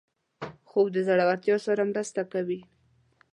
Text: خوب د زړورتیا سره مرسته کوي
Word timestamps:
خوب 0.69 0.87
د 0.95 0.97
زړورتیا 1.07 1.55
سره 1.65 1.81
مرسته 1.91 2.21
کوي 2.31 2.59